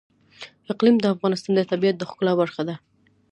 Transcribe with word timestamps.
اقلیم 0.71 0.95
د 0.99 1.05
افغانستان 1.13 1.51
د 1.55 1.61
طبیعت 1.71 1.95
د 1.97 2.03
ښکلا 2.09 2.33
برخه 2.41 2.61
ده. 2.67 2.75